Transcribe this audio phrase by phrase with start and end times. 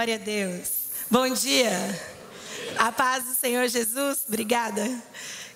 [0.00, 0.70] Glória a Deus.
[1.10, 1.70] Bom dia.
[2.78, 4.24] A paz do Senhor Jesus.
[4.26, 4.82] Obrigada.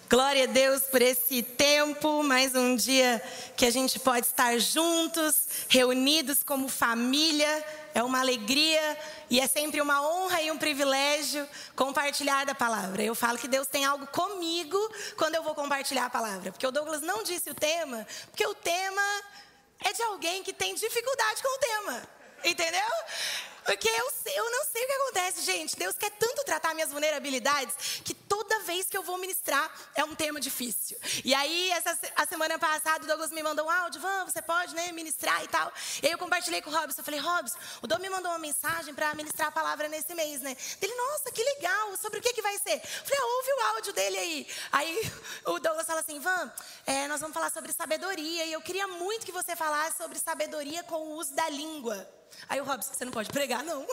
[0.06, 3.22] Glória a Deus por esse tempo, mais um dia
[3.56, 7.64] que a gente pode estar juntos, reunidos como família.
[7.94, 8.98] É uma alegria
[9.30, 13.02] e é sempre uma honra e um privilégio compartilhar da palavra.
[13.02, 14.78] Eu falo que Deus tem algo comigo
[15.16, 18.54] quando eu vou compartilhar a palavra, porque o Douglas não disse o tema, porque o
[18.54, 19.22] tema
[19.80, 22.02] é de alguém que tem dificuldade com o tema.
[22.44, 22.90] Entendeu?
[23.64, 25.76] Porque eu, eu não sei o que acontece, gente.
[25.76, 27.74] Deus quer tanto tratar minhas vulnerabilidades
[28.04, 30.98] que toda vez que eu vou ministrar é um tema difícil.
[31.24, 34.74] E aí, essa, a semana passada, o Douglas me mandou um áudio, Van, você pode
[34.74, 35.72] né, ministrar e tal.
[36.02, 37.00] E aí eu compartilhei com o Robson.
[37.00, 40.40] Eu falei, Robson, o Douglas me mandou uma mensagem para ministrar a palavra nesse mês,
[40.40, 40.56] né?
[40.80, 42.74] Ele, nossa, que legal, sobre o que, que vai ser?
[42.74, 44.46] Eu falei, ah, ouve o áudio dele aí.
[44.72, 45.12] Aí
[45.46, 46.52] o Douglas fala assim, Van,
[46.86, 48.44] é, nós vamos falar sobre sabedoria.
[48.44, 52.06] E eu queria muito que você falasse sobre sabedoria com o uso da língua.
[52.48, 53.86] Aí o Robson, você não pode pregar, não.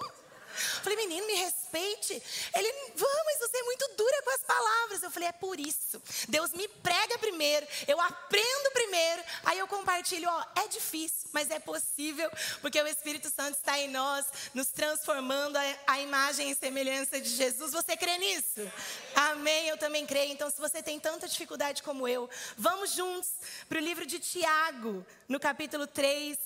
[0.84, 2.22] Falei, menino, me respeite.
[2.54, 5.04] Ele, vamos, você é muito dura com as palavras.
[5.04, 6.02] Eu falei, é por isso.
[6.28, 10.30] Deus me prega primeiro, eu aprendo primeiro, aí eu compartilho.
[10.30, 12.30] Ó, é difícil, mas é possível,
[12.62, 17.30] porque o Espírito Santo está em nós, nos transformando a, a imagem e semelhança de
[17.30, 17.72] Jesus.
[17.72, 18.72] Você crê nisso?
[19.16, 20.32] Amém, eu também creio.
[20.32, 23.32] Então, se você tem tanta dificuldade como eu, vamos juntos
[23.68, 26.38] para o livro de Tiago, no capítulo 3.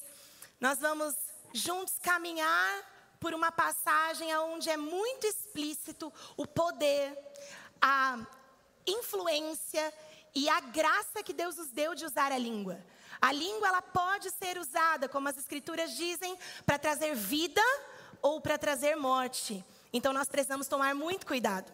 [0.59, 1.13] Nós vamos
[1.53, 2.94] juntos caminhar
[3.25, 7.17] por uma passagem onde é muito explícito o poder,
[7.81, 8.19] a
[8.85, 9.91] influência
[10.35, 12.77] e a graça que Deus nos deu de usar a língua.
[13.19, 16.37] A língua ela pode ser usada, como as escrituras dizem,
[16.67, 17.63] para trazer vida
[18.21, 19.65] ou para trazer morte.
[19.91, 21.73] Então nós precisamos tomar muito cuidado.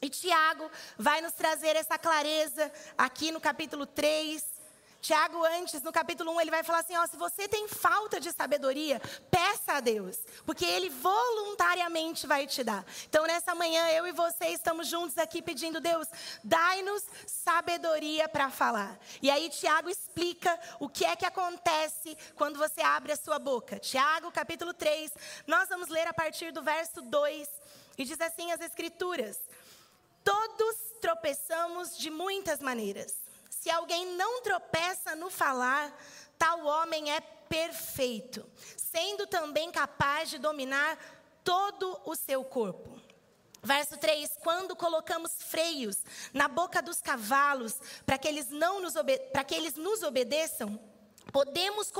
[0.00, 4.44] E Tiago vai nos trazer essa clareza aqui no capítulo 3,
[5.04, 8.32] Tiago, antes, no capítulo 1, ele vai falar assim: ó, se você tem falta de
[8.32, 8.98] sabedoria,
[9.30, 10.16] peça a Deus,
[10.46, 12.82] porque Ele voluntariamente vai te dar.
[13.06, 16.08] Então, nessa manhã, eu e você estamos juntos aqui pedindo, Deus,
[16.42, 18.98] dai-nos sabedoria para falar.
[19.20, 23.78] E aí, Tiago explica o que é que acontece quando você abre a sua boca.
[23.78, 25.12] Tiago, capítulo 3,
[25.46, 27.46] nós vamos ler a partir do verso 2,
[27.98, 29.38] e diz assim as Escrituras:
[30.24, 33.23] Todos tropeçamos de muitas maneiras.
[33.64, 35.90] Se alguém não tropeça no falar,
[36.36, 40.98] tal homem é perfeito, sendo também capaz de dominar
[41.42, 43.00] todo o seu corpo.
[43.62, 45.96] Verso 3: Quando colocamos freios
[46.34, 48.92] na boca dos cavalos para que eles não nos
[49.32, 50.78] para que eles nos obedeçam,
[51.32, 51.90] podemos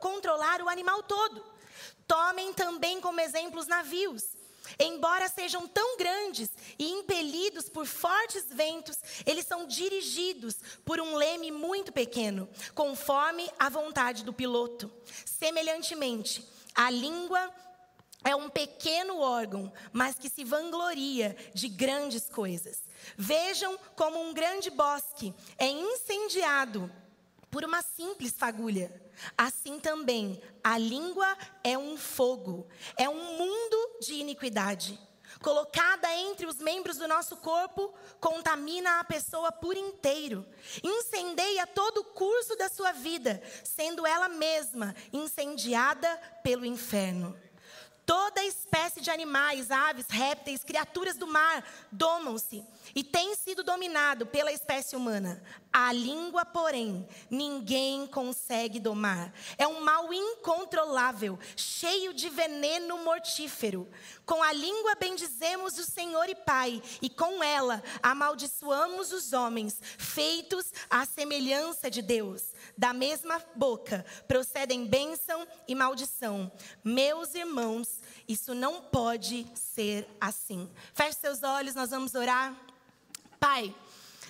[0.00, 1.44] controlar o animal todo.
[2.06, 4.24] Tomem também como exemplo os navios.
[4.78, 8.96] Embora sejam tão grandes e impelidos por fortes ventos,
[9.26, 14.90] eles são dirigidos por um leme muito pequeno, conforme a vontade do piloto.
[15.24, 17.52] Semelhantemente, a língua
[18.24, 22.82] é um pequeno órgão, mas que se vangloria de grandes coisas.
[23.16, 26.90] Vejam como um grande bosque é incendiado
[27.50, 28.90] por uma simples fagulha.
[29.36, 32.66] Assim também, a língua é um fogo,
[32.96, 34.98] é um mundo de iniquidade.
[35.40, 40.46] Colocada entre os membros do nosso corpo, contamina a pessoa por inteiro.
[40.82, 46.08] Incendeia todo o curso da sua vida, sendo ela mesma incendiada
[46.44, 47.36] pelo inferno.
[48.04, 52.64] Toda espécie de animais, aves, répteis, criaturas do mar domam-se
[52.94, 55.42] e têm sido dominado pela espécie humana.
[55.72, 59.32] A língua, porém, ninguém consegue domar.
[59.56, 63.88] É um mal incontrolável, cheio de veneno mortífero.
[64.26, 70.72] Com a língua bendizemos o Senhor e Pai, e com ela amaldiçoamos os homens, feitos
[70.90, 72.51] à semelhança de Deus.
[72.76, 76.50] Da mesma boca procedem bênção e maldição.
[76.84, 80.68] Meus irmãos, isso não pode ser assim.
[80.94, 82.54] Feche seus olhos, nós vamos orar.
[83.38, 83.74] Pai,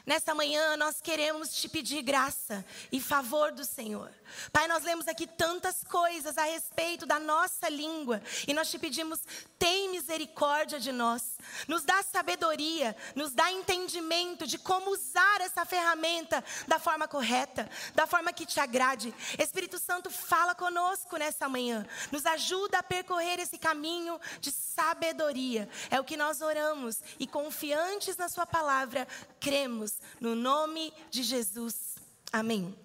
[0.05, 4.11] Nessa manhã nós queremos te pedir graça e favor do Senhor.
[4.53, 9.21] Pai, nós lemos aqui tantas coisas a respeito da nossa língua e nós te pedimos,
[9.59, 11.37] tem misericórdia de nós.
[11.69, 18.07] Nos dá sabedoria, nos dá entendimento de como usar essa ferramenta da forma correta, da
[18.07, 19.15] forma que te agrade.
[19.39, 21.87] Espírito Santo, fala conosco nessa manhã.
[22.11, 25.69] Nos ajuda a percorrer esse caminho de sabedoria.
[25.91, 29.07] É o que nós oramos e confiantes na sua palavra,
[29.39, 31.97] cremos no nome de Jesus.
[32.33, 32.77] Amém.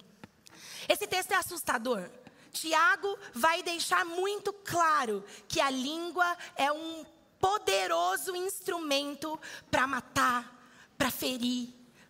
[0.88, 2.10] Esse texto é assustador.
[2.52, 7.06] Tiago vai deixar muito claro que a língua é um
[7.40, 9.40] poderoso instrumento
[9.70, 11.70] para matar, para ferir,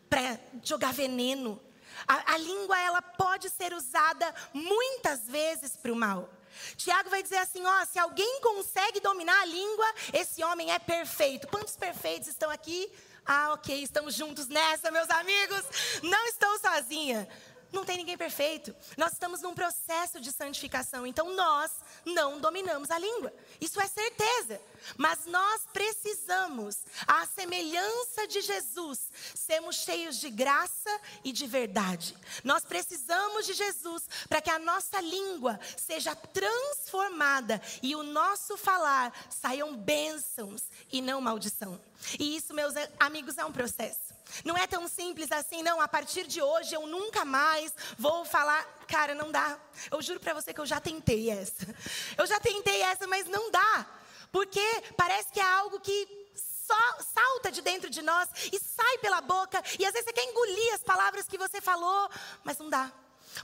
[0.10, 1.62] para jogar veneno.
[2.08, 6.30] A, a, língua ela pode ser usada muitas vezes para o mal.
[6.76, 11.48] Tiago vai dizer assim: ó, se alguém consegue dominar a língua, esse homem é perfeito.
[11.48, 12.90] Quantos perfeitos estão aqui?
[13.28, 15.64] Ah, ok, estamos juntos nessa, meus amigos.
[16.02, 17.28] Não estou sozinha.
[17.72, 18.76] Não tem ninguém perfeito.
[18.96, 21.06] Nós estamos num processo de santificação.
[21.06, 21.72] Então nós
[22.06, 23.34] não dominamos a língua.
[23.60, 24.62] Isso é certeza.
[24.96, 32.16] Mas nós precisamos, à semelhança de Jesus, sermos cheios de graça e de verdade.
[32.44, 39.14] Nós precisamos de Jesus para que a nossa língua seja transformada e o nosso falar
[39.30, 41.80] saiam bênçãos e não maldição.
[42.20, 44.17] E isso, meus amigos, é um processo.
[44.44, 45.80] Não é tão simples assim, não.
[45.82, 48.64] A partir de hoje eu nunca mais vou falar.
[48.88, 49.60] Cara, não dá.
[49.92, 51.76] Eu juro para você que eu já tentei essa.
[52.18, 53.86] Eu já tentei essa, mas não dá.
[54.32, 59.22] Porque parece que é algo que só salta de dentro de nós e sai pela
[59.22, 59.64] boca.
[59.80, 62.10] E às vezes você quer engolir as palavras que você falou,
[62.44, 62.92] mas não dá.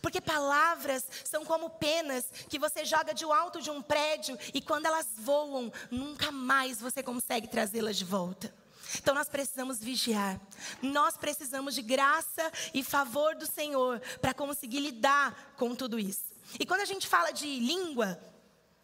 [0.01, 4.85] Porque palavras são como penas que você joga de alto de um prédio e quando
[4.85, 8.62] elas voam, nunca mais você consegue trazê-las de volta.
[8.97, 10.39] Então nós precisamos vigiar.
[10.81, 16.33] Nós precisamos de graça e favor do Senhor para conseguir lidar com tudo isso.
[16.59, 18.19] E quando a gente fala de língua,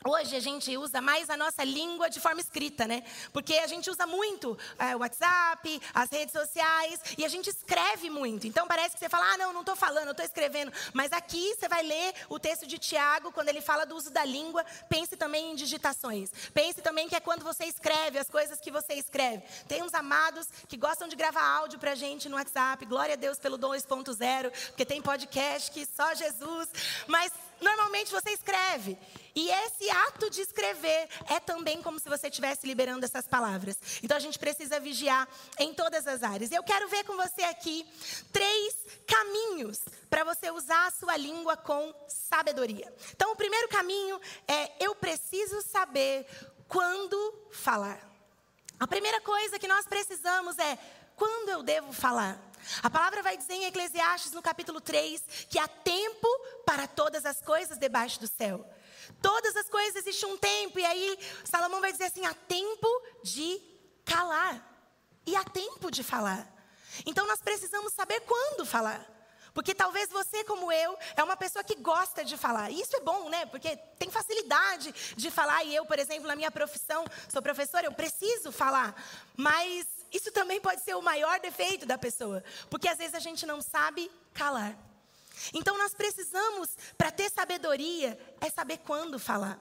[0.06, 3.04] Hoje a gente usa mais a nossa língua de forma escrita, né?
[3.34, 8.10] Porque a gente usa muito é, o WhatsApp, as redes sociais e a gente escreve
[8.10, 8.48] muito.
[8.48, 10.72] Então parece que você fala, ah, não, não estou falando, estou escrevendo.
[10.94, 14.24] Mas aqui você vai ler o texto de Tiago, quando ele fala do uso da
[14.24, 16.31] língua, pense também em digitações.
[16.54, 19.44] Pense também que é quando você escreve, as coisas que você escreve.
[19.68, 23.38] Tem uns amados que gostam de gravar áudio pra gente no WhatsApp, glória a Deus
[23.38, 26.69] pelo 2.0, porque tem podcast que só Jesus.
[27.06, 28.98] Mas normalmente você escreve.
[29.36, 33.78] E esse ato de escrever é também como se você estivesse liberando essas palavras.
[34.04, 35.28] Então a gente precisa vigiar
[35.58, 36.52] em todas as áreas.
[36.52, 37.86] Eu quero ver com você aqui
[38.32, 38.76] três
[39.08, 39.80] caminhos
[40.10, 42.94] para você usar a sua língua com sabedoria.
[43.16, 46.28] Então o primeiro caminho é eu preciso saber
[46.68, 48.00] quando falar.
[48.80, 50.78] A primeira coisa que nós precisamos é
[51.16, 52.49] quando eu devo falar.
[52.82, 56.28] A palavra vai dizer em Eclesiastes, no capítulo 3, que há tempo
[56.66, 58.66] para todas as coisas debaixo do céu.
[59.22, 62.88] Todas as coisas existe um tempo, e aí Salomão vai dizer assim: há tempo
[63.24, 63.62] de
[64.06, 64.66] calar
[65.26, 66.48] e há tempo de falar.
[67.06, 69.06] Então nós precisamos saber quando falar.
[69.54, 72.70] Porque talvez você, como eu, é uma pessoa que gosta de falar.
[72.70, 73.46] E isso é bom, né?
[73.48, 75.64] Porque tem facilidade de falar.
[75.64, 78.96] E eu, por exemplo, na minha profissão, sou professora, eu preciso falar.
[79.36, 82.44] Mas isso também pode ser o maior defeito da pessoa.
[82.70, 84.78] Porque às vezes a gente não sabe calar.
[85.54, 89.60] Então nós precisamos, para ter sabedoria, é saber quando falar.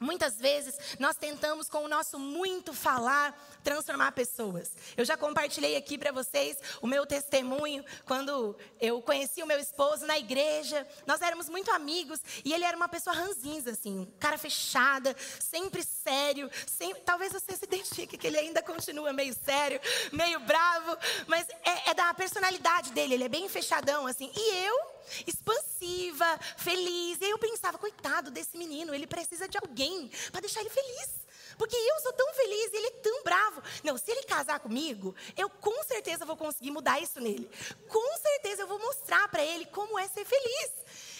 [0.00, 4.72] Muitas vezes nós tentamos, com o nosso muito falar, transformar pessoas.
[4.96, 10.06] Eu já compartilhei aqui para vocês o meu testemunho quando eu conheci o meu esposo
[10.06, 10.86] na igreja.
[11.06, 16.50] Nós éramos muito amigos e ele era uma pessoa ranzinza, assim, cara fechada, sempre sério.
[16.66, 19.80] Sempre, talvez você se identifique que ele ainda continua meio sério,
[20.12, 23.14] meio bravo, mas é, é da personalidade dele.
[23.14, 24.30] Ele é bem fechadão, assim.
[24.34, 24.94] E eu
[25.26, 27.18] expansiva, feliz.
[27.20, 29.83] E eu pensava, coitado desse menino, ele precisa de alguém
[30.30, 31.24] para deixar ele feliz.
[31.56, 33.62] Porque eu sou tão feliz e ele é tão bravo.
[33.82, 37.48] Não, se ele casar comigo, eu com certeza vou conseguir mudar isso nele.
[37.88, 40.70] Com certeza eu vou mostrar para ele como é ser feliz.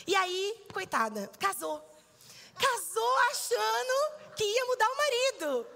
[0.07, 1.83] E aí, coitada, casou.
[2.59, 5.67] Casou achando que ia mudar o marido.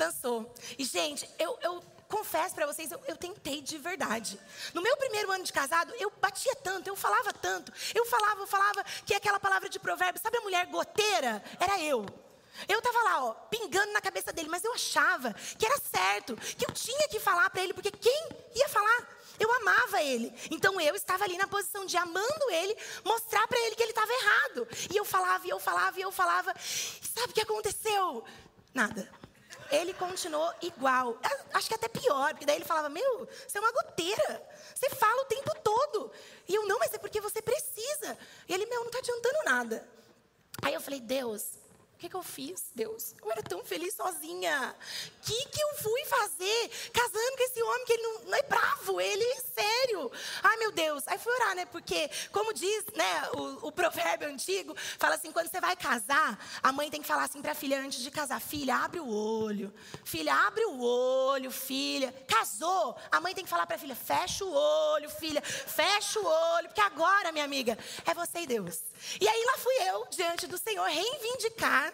[0.00, 0.50] Dançou.
[0.78, 4.40] E, gente, eu, eu confesso para vocês, eu, eu, tentei de verdade.
[4.72, 7.70] No meu primeiro ano de casado, eu batia tanto, eu falava tanto.
[7.94, 11.44] Eu falava, eu falava que aquela palavra de provérbio, sabe a mulher goteira?
[11.60, 12.06] Era eu.
[12.66, 16.64] Eu estava lá, ó, pingando na cabeça dele, mas eu achava que era certo, que
[16.64, 19.06] eu tinha que falar para ele, porque quem ia falar?
[19.38, 20.32] Eu amava ele.
[20.50, 22.74] Então eu estava ali na posição de amando ele,
[23.04, 24.66] mostrar para ele que ele estava errado.
[24.90, 26.54] E eu falava, e eu falava, e eu falava.
[26.56, 28.24] E sabe o que aconteceu?
[28.72, 29.19] Nada
[29.70, 31.18] ele continuou igual.
[31.54, 34.48] Acho que até pior, porque daí ele falava: Meu, você é uma goteira.
[34.74, 36.12] Você fala o tempo todo.
[36.48, 38.18] E eu: Não, mas é porque você precisa.
[38.48, 39.88] E ele: Meu, não está adiantando nada.
[40.62, 41.59] Aí eu falei: Deus,
[42.00, 43.14] que, que eu fiz, Deus?
[43.22, 44.74] Eu era tão feliz sozinha.
[45.18, 48.42] O que, que eu fui fazer casando com esse homem que ele não, não, é
[48.42, 50.10] bravo, ele é sério.
[50.42, 51.06] Ai, meu Deus.
[51.06, 51.66] Aí fui orar, né?
[51.66, 56.72] Porque, como diz né, o, o provérbio antigo, fala assim: quando você vai casar, a
[56.72, 59.72] mãe tem que falar assim para a filha antes de casar: filha, abre o olho.
[60.02, 62.14] Filha, abre o olho, filha.
[62.26, 66.24] Casou, a mãe tem que falar para a filha: fecha o olho, filha, fecha o
[66.24, 66.68] olho.
[66.68, 67.76] Porque agora, minha amiga,
[68.06, 68.80] é você e Deus.
[69.20, 69.79] E aí lá fui
[70.10, 71.92] diante do Senhor, reivindicar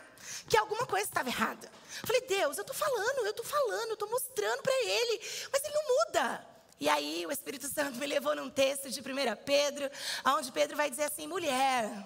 [0.48, 1.70] que alguma coisa estava errada.
[2.04, 5.20] Falei, Deus, eu estou falando, eu estou falando, eu estou mostrando para ele,
[5.52, 6.46] mas ele não muda.
[6.78, 9.04] E aí o Espírito Santo me levou num texto de 1
[9.44, 9.90] Pedro,
[10.26, 12.04] onde Pedro vai dizer assim: mulher,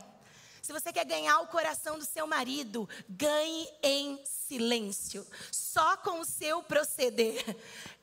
[0.62, 6.24] Se você quer ganhar o coração do seu marido, ganhe em silêncio, só com o
[6.24, 7.44] seu proceder.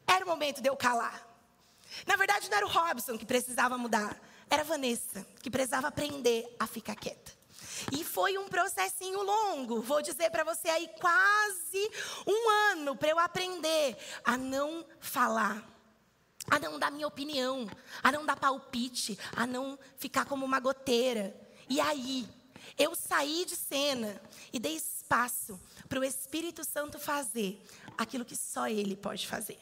[0.05, 1.25] Era o momento de eu calar.
[2.05, 6.45] Na verdade, não era o Robson que precisava mudar, era a Vanessa que precisava aprender
[6.59, 7.36] a ficar quieta.
[7.91, 11.91] E foi um processinho longo, vou dizer para você aí, quase
[12.25, 15.63] um ano para eu aprender a não falar,
[16.49, 17.67] a não dar minha opinião,
[18.01, 21.35] a não dar palpite, a não ficar como uma goteira.
[21.69, 22.27] E aí,
[22.77, 27.63] eu saí de cena e dei espaço para o Espírito Santo fazer
[27.97, 29.59] aquilo que só Ele pode fazer.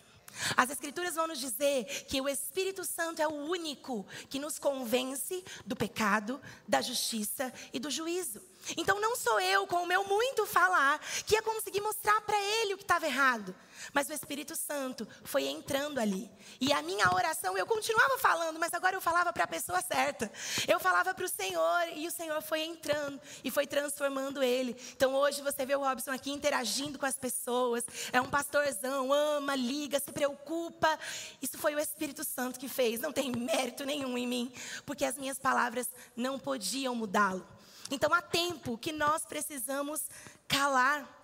[0.55, 5.43] As Escrituras vão nos dizer que o Espírito Santo é o único que nos convence
[5.65, 8.41] do pecado, da justiça e do juízo.
[8.77, 12.73] Então não sou eu, com o meu muito falar, que ia conseguir mostrar para ele
[12.73, 13.55] o que estava errado.
[13.94, 16.29] Mas o Espírito Santo foi entrando ali.
[16.60, 20.32] E a minha oração, eu continuava falando, mas agora eu falava para a pessoa certa.
[20.67, 24.75] Eu falava para o Senhor e o Senhor foi entrando e foi transformando ele.
[24.96, 27.84] Então hoje você vê o Robson aqui interagindo com as pessoas.
[28.12, 30.98] É um pastorzão, ama, liga, se preocupa.
[31.41, 33.00] Isso foi o Espírito Santo que fez.
[33.00, 34.53] Não tem mérito nenhum em mim,
[34.86, 37.46] porque as minhas palavras não podiam mudá-lo.
[37.89, 40.01] Então há tempo que nós precisamos
[40.48, 41.14] calar.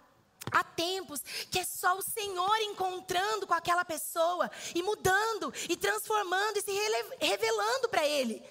[0.50, 6.58] Há tempos que é só o Senhor encontrando com aquela pessoa e mudando e transformando
[6.58, 6.72] e se
[7.20, 8.42] revelando para Ele.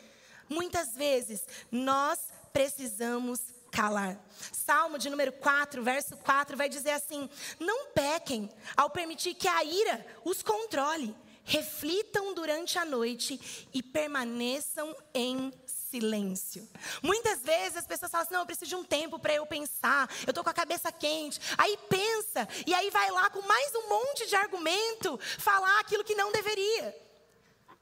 [0.49, 2.19] Muitas vezes nós
[2.53, 4.19] precisamos calar.
[4.53, 7.29] Salmo de número 4, verso 4 vai dizer assim:
[7.59, 11.15] Não pequem ao permitir que a ira os controle.
[11.43, 15.53] Reflitam durante a noite e permaneçam em
[15.91, 16.69] silêncio.
[17.03, 20.09] Muitas vezes as pessoas falam assim: não, eu preciso de um tempo para eu pensar,
[20.27, 21.41] eu estou com a cabeça quente.
[21.59, 26.15] Aí pensa, e aí vai lá com mais um monte de argumento falar aquilo que
[26.15, 26.97] não deveria.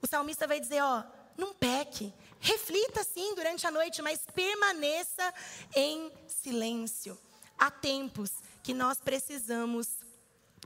[0.01, 1.05] O salmista vai dizer: ó,
[1.37, 5.35] não peque, reflita sim durante a noite, mas permaneça
[5.75, 7.19] em silêncio.
[7.59, 8.31] Há tempos
[8.63, 9.89] que nós precisamos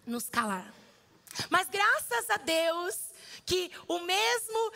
[0.07, 0.73] nos calar.
[1.49, 2.99] Mas graças a Deus
[3.45, 4.73] que o mesmo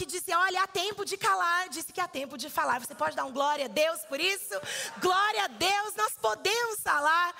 [0.00, 2.80] que disse: Olha, há tempo de calar, disse que há tempo de falar.
[2.80, 4.54] Você pode dar um glória a Deus por isso?
[4.98, 7.36] Glória a Deus, nós podemos falar.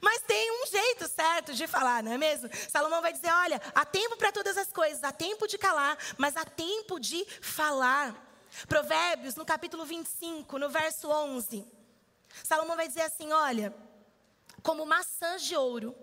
[0.00, 2.50] Mas tem um jeito certo de falar, não é mesmo?
[2.68, 6.36] Salomão vai dizer: Olha, há tempo para todas as coisas, há tempo de calar, mas
[6.36, 8.26] há tempo de falar.
[8.66, 11.64] Provérbios, no capítulo 25, no verso 11.
[12.42, 13.72] Salomão vai dizer assim: Olha,
[14.64, 15.94] como maçãs de ouro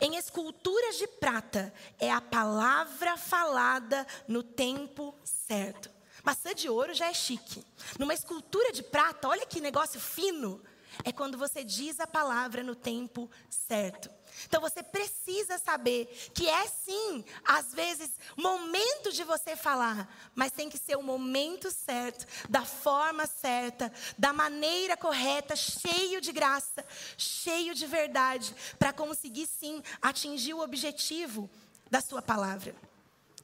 [0.00, 5.90] em esculturas de prata é a palavra falada no tempo certo.
[6.22, 7.64] Maçã de ouro já é chique.
[7.98, 10.62] Numa escultura de prata, olha que negócio fino.
[11.04, 14.08] É quando você diz a palavra no tempo certo.
[14.46, 20.68] Então você precisa saber que é sim, às vezes, momento de você falar, mas tem
[20.68, 26.84] que ser o momento certo, da forma certa, da maneira correta, cheio de graça,
[27.16, 31.48] cheio de verdade, para conseguir sim atingir o objetivo
[31.90, 32.74] da sua palavra.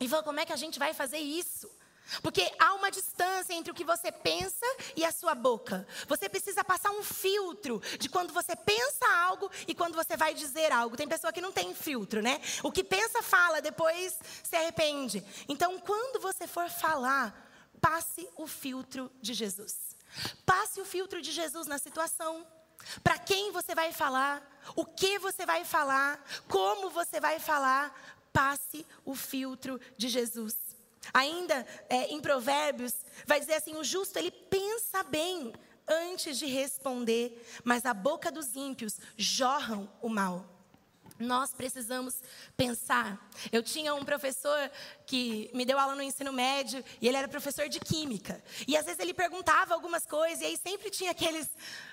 [0.00, 1.70] Ivan, como é que a gente vai fazer isso?
[2.22, 5.86] Porque há uma distância entre o que você pensa e a sua boca.
[6.08, 10.72] Você precisa passar um filtro de quando você pensa algo e quando você vai dizer
[10.72, 10.96] algo.
[10.96, 12.40] Tem pessoa que não tem filtro, né?
[12.62, 15.24] O que pensa, fala, depois se arrepende.
[15.48, 17.48] Então, quando você for falar,
[17.80, 19.96] passe o filtro de Jesus.
[20.44, 22.46] Passe o filtro de Jesus na situação.
[23.04, 24.42] Para quem você vai falar,
[24.74, 27.94] o que você vai falar, como você vai falar,
[28.32, 30.69] passe o filtro de Jesus.
[31.12, 32.94] Ainda é, em Provérbios,
[33.26, 35.52] vai dizer assim: o justo ele pensa bem
[35.88, 40.46] antes de responder, mas a boca dos ímpios jorram o mal.
[41.18, 42.22] Nós precisamos
[42.56, 43.28] pensar.
[43.52, 44.70] Eu tinha um professor
[45.04, 48.42] que me deu aula no ensino médio e ele era professor de química.
[48.66, 51.46] E às vezes ele perguntava algumas coisas e aí sempre tinha aqueles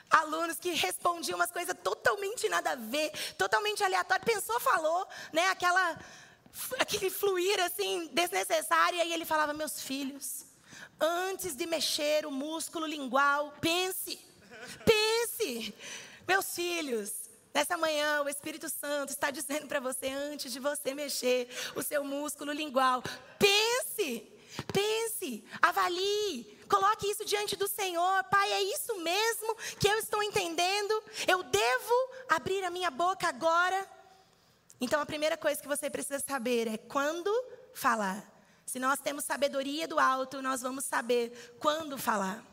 [0.10, 4.26] alunos que respondiam umas coisas totalmente nada a ver, totalmente aleatório.
[4.26, 5.50] Pensou, falou, né?
[5.50, 6.00] Aquela
[6.80, 8.98] aquele fluir assim desnecessário.
[8.98, 10.46] E aí ele falava: Meus filhos,
[11.00, 14.20] antes de mexer o músculo lingual, pense,
[14.86, 15.74] pense,
[16.28, 17.28] meus filhos.
[17.54, 22.04] Nessa manhã, o Espírito Santo está dizendo para você, antes de você mexer o seu
[22.04, 23.02] músculo lingual,
[23.40, 24.32] pense,
[24.72, 28.24] pense, avalie, coloque isso diante do Senhor.
[28.26, 31.04] Pai, é isso mesmo que eu estou entendendo?
[31.28, 33.90] Eu devo abrir a minha boca agora
[34.80, 37.32] então a primeira coisa que você precisa saber é quando
[37.74, 38.24] falar.
[38.66, 42.44] Se nós temos sabedoria do alto, nós vamos saber quando falar.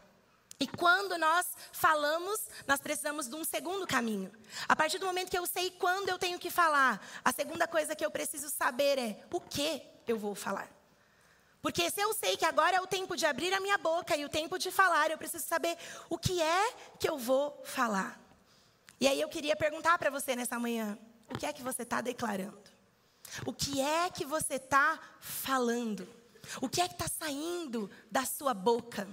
[0.61, 4.33] E quando nós falamos, nós precisamos de um segundo caminho.
[4.69, 7.97] A partir do momento que eu sei quando eu tenho que falar, a segunda coisa
[7.97, 10.71] que eu preciso saber é o que eu vou falar.
[11.61, 14.25] Porque se eu sei que agora é o tempo de abrir a minha boca e
[14.25, 15.77] o tempo de falar, eu preciso saber
[16.09, 18.21] o que é que eu vou falar.
[19.01, 20.99] E aí eu queria perguntar para você nessa manhã:
[21.31, 22.63] o que é que você está declarando?
[23.47, 26.07] O que é que você está falando?
[26.61, 29.09] O que é que está saindo da sua boca?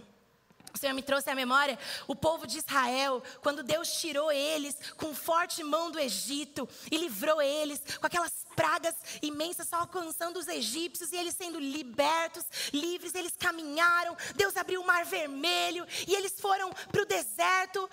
[0.73, 1.77] O Senhor me trouxe à memória
[2.07, 7.41] o povo de Israel, quando Deus tirou eles com forte mão do Egito e livrou
[7.41, 13.35] eles com aquelas pragas imensas só alcançando os egípcios e eles sendo libertos, livres, eles
[13.37, 14.15] caminharam.
[14.35, 17.89] Deus abriu o mar vermelho e eles foram para o deserto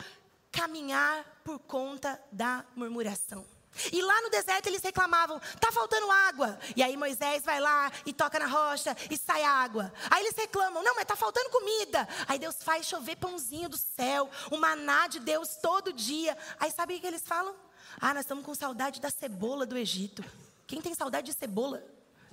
[0.52, 3.57] caminhar por conta da murmuração.
[3.92, 6.58] E lá no deserto eles reclamavam: tá faltando água.
[6.76, 9.92] E aí Moisés vai lá e toca na rocha e sai água.
[10.10, 12.08] Aí eles reclamam: não, mas tá faltando comida.
[12.26, 16.36] Aí Deus faz chover pãozinho do céu, o maná de Deus todo dia.
[16.58, 17.54] Aí sabe o que eles falam?
[18.00, 20.24] Ah, nós estamos com saudade da cebola do Egito.
[20.66, 21.82] Quem tem saudade de cebola?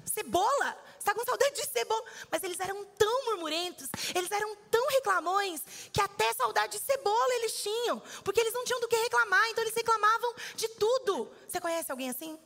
[0.09, 0.77] Cebola!
[0.99, 2.03] Está com saudade de cebola.
[2.31, 5.61] Mas eles eram tão murmurentos, eles eram tão reclamões,
[5.93, 8.01] que até saudade de cebola eles tinham.
[8.23, 11.31] Porque eles não tinham do que reclamar, então eles reclamavam de tudo.
[11.47, 12.39] Você conhece alguém assim?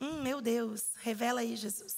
[0.00, 1.96] Hum, meu Deus, revela aí, Jesus.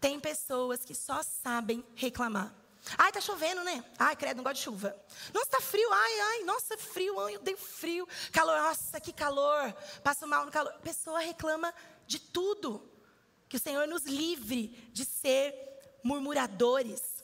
[0.00, 2.54] Tem pessoas que só sabem reclamar.
[2.96, 3.84] Ai, tá chovendo, né?
[3.98, 4.96] Ai, credo, não gosto de chuva.
[5.34, 5.92] Nossa, tá frio.
[5.92, 7.18] Ai, ai, nossa, frio.
[7.20, 8.08] Ai, eu dei frio.
[8.32, 9.72] Calor, nossa, que calor.
[10.02, 10.72] Passo mal no calor.
[10.72, 11.74] A pessoa reclama
[12.06, 12.88] de tudo.
[13.48, 15.54] Que o Senhor nos livre de ser
[16.02, 17.18] murmuradores.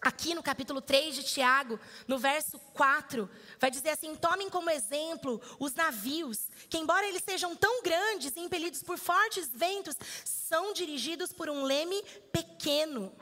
[0.00, 5.40] Aqui no capítulo 3 de Tiago, no verso 4, vai dizer assim: Tomem como exemplo
[5.58, 11.32] os navios, que, embora eles sejam tão grandes e impelidos por fortes ventos, são dirigidos
[11.32, 13.12] por um leme pequeno.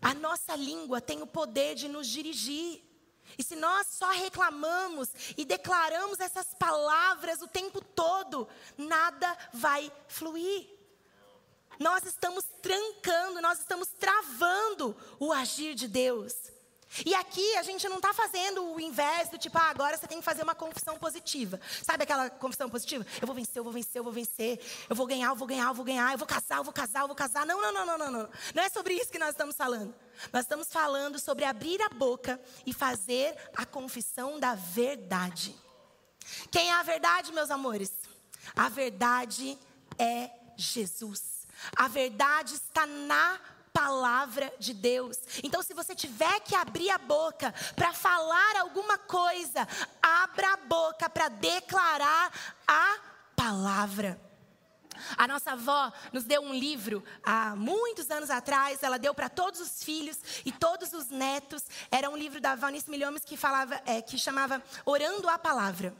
[0.00, 2.82] A nossa língua tem o poder de nos dirigir.
[3.36, 10.77] E se nós só reclamamos e declaramos essas palavras o tempo todo, nada vai fluir
[11.78, 16.34] nós estamos trancando, nós estamos travando o agir de Deus.
[17.04, 20.18] E aqui a gente não está fazendo o inverso do tipo, ah, agora você tem
[20.18, 21.60] que fazer uma confissão positiva.
[21.82, 23.06] Sabe aquela confissão positiva?
[23.20, 25.68] Eu vou vencer, eu vou vencer, eu vou vencer, eu vou ganhar, eu vou ganhar,
[25.68, 27.44] eu vou ganhar, eu vou casar, eu vou casar, eu vou casar.
[27.46, 28.30] Não, não, não, não, não, não.
[28.54, 29.94] Não é sobre isso que nós estamos falando.
[30.32, 35.54] Nós estamos falando sobre abrir a boca e fazer a confissão da verdade.
[36.50, 37.92] Quem é a verdade, meus amores?
[38.56, 39.58] A verdade
[39.98, 41.37] é Jesus.
[41.76, 43.40] A verdade está na
[43.72, 45.18] palavra de Deus.
[45.42, 49.66] Então, se você tiver que abrir a boca para falar alguma coisa,
[50.02, 52.32] abra a boca para declarar
[52.66, 52.98] a
[53.36, 54.20] palavra.
[55.16, 58.82] A nossa avó nos deu um livro há muitos anos atrás.
[58.82, 61.62] Ela deu para todos os filhos e todos os netos.
[61.90, 65.94] Era um livro da Valnice Milhomes que falava, é, que chamava Orando a Palavra.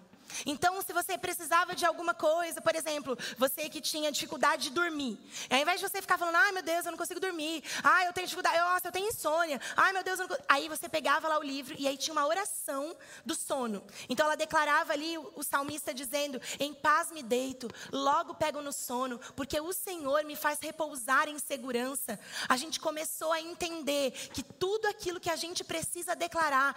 [0.46, 5.18] Então, se você precisava de alguma coisa, por exemplo, você que tinha dificuldade de dormir,
[5.50, 8.12] ao invés de você ficar falando, ai meu Deus, eu não consigo dormir, ai eu
[8.12, 10.46] tenho dificuldade, nossa, eu tenho insônia, ai meu Deus, eu não consigo.
[10.48, 13.82] Aí você pegava lá o livro e aí tinha uma oração do sono.
[14.08, 19.18] Então ela declarava ali o, salmista dizendo: Em paz me deito, logo pego no sono,
[19.36, 22.18] porque o Senhor me faz repousar em segurança.
[22.48, 26.76] A gente começou a entender que tudo aquilo que a gente precisa declarar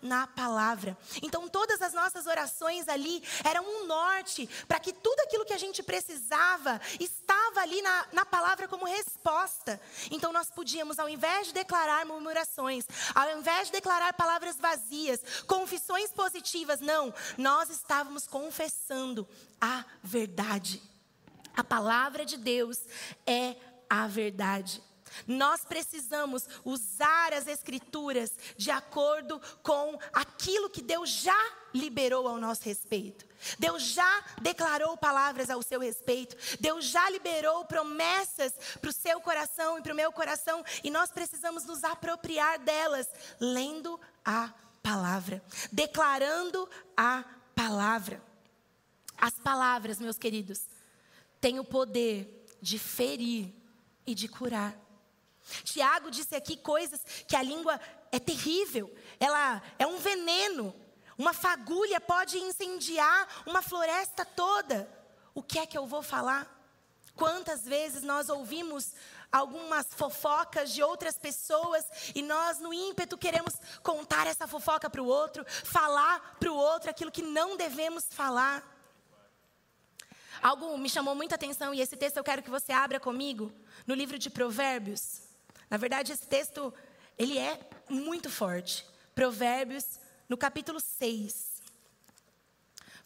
[0.00, 0.96] na palavra.
[1.22, 5.58] Então, todas as nossas orações ali eram um norte para que tudo aquilo que a
[5.58, 9.80] gente precisava estava ali na, na palavra como resposta.
[10.10, 12.84] Então, nós podíamos, ao invés de declarar murmurações,
[13.14, 19.28] ao invés de declarar palavras vazias, confissões positivas, não, nós estávamos confessando
[19.60, 20.82] a verdade.
[21.54, 22.78] A palavra de Deus
[23.26, 23.56] é
[23.88, 24.82] a verdade.
[25.26, 32.64] Nós precisamos usar as Escrituras de acordo com aquilo que Deus já liberou ao nosso
[32.64, 33.24] respeito.
[33.58, 36.36] Deus já declarou palavras ao seu respeito.
[36.60, 40.64] Deus já liberou promessas para o seu coração e para o meu coração.
[40.84, 43.08] E nós precisamos nos apropriar delas,
[43.40, 48.22] lendo a palavra, declarando a palavra.
[49.16, 50.62] As palavras, meus queridos,
[51.40, 53.52] têm o poder de ferir
[54.06, 54.76] e de curar.
[55.64, 60.74] Tiago disse aqui coisas que a língua é terrível, ela é um veneno.
[61.18, 64.88] Uma fagulha pode incendiar uma floresta toda.
[65.34, 66.48] O que é que eu vou falar?
[67.14, 68.94] Quantas vezes nós ouvimos
[69.30, 75.06] algumas fofocas de outras pessoas e nós, no ímpeto, queremos contar essa fofoca para o
[75.06, 78.68] outro, falar para o outro aquilo que não devemos falar.
[80.42, 83.52] Algo me chamou muita atenção e esse texto eu quero que você abra comigo
[83.86, 85.31] no livro de Provérbios.
[85.72, 86.70] Na verdade, esse texto,
[87.18, 87.58] ele é
[87.88, 88.86] muito forte.
[89.14, 91.62] Provérbios, no capítulo 6.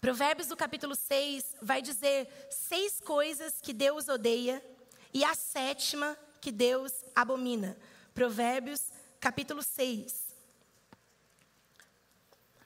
[0.00, 4.61] Provérbios, no capítulo 6, vai dizer seis coisas que Deus odeia
[5.14, 7.76] e a sétima que Deus abomina.
[8.12, 10.26] Provérbios, capítulo 6.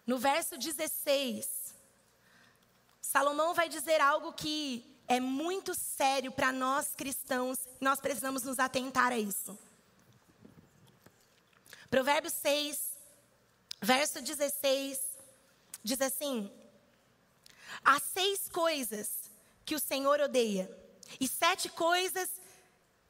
[0.06, 1.74] No verso 16,
[3.02, 9.12] Salomão vai dizer algo que é muito sério para nós cristãos, nós precisamos nos atentar
[9.12, 9.58] a isso.
[11.90, 12.78] Provérbios 6,
[13.82, 15.00] verso 16,
[15.82, 16.48] diz assim:
[17.84, 19.10] Há seis coisas
[19.64, 20.70] que o Senhor odeia,
[21.18, 22.30] e sete coisas